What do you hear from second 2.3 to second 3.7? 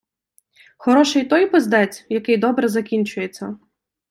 добре закінчується.